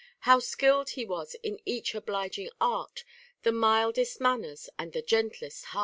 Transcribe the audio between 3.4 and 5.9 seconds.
The mildest manners, and the gentlest heart.